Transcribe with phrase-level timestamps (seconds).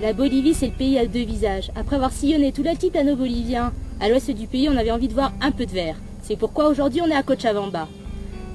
[0.00, 1.70] La Bolivie, c'est le pays à deux visages.
[1.76, 5.32] Après avoir sillonné tout l'altiplano bolivien, à l'ouest du pays, on avait envie de voir
[5.42, 5.96] un peu de vert.
[6.22, 7.86] C'est pourquoi aujourd'hui on est à Cochabamba.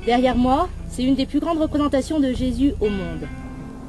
[0.08, 3.28] Derrière moi, c'est une des plus grandes représentations de Jésus au monde.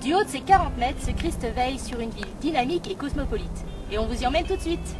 [0.04, 3.64] Du haut de ses 40 mètres, ce Christ veille sur une ville dynamique et cosmopolite.
[3.90, 4.96] Et on vous y emmène tout de suite.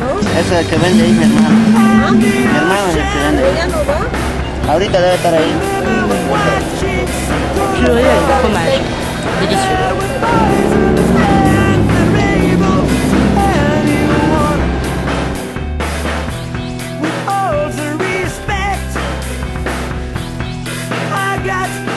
[0.00, 0.20] No, no, no.
[0.20, 2.12] Ese es el que vende ahí, mi hermano.
[2.12, 4.70] Mi hermano es el que vende ahí.
[4.70, 5.52] Ahorita debe estar ahí.
[21.48, 21.87] Curieux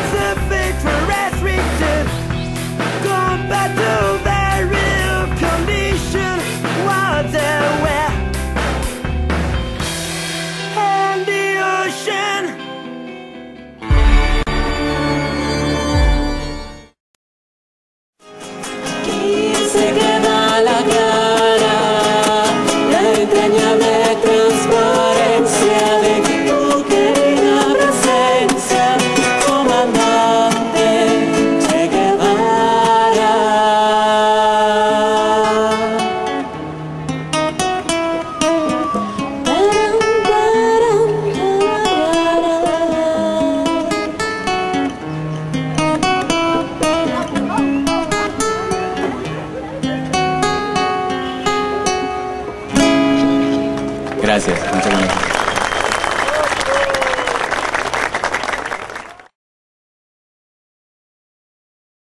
[54.41, 55.30] 生間違い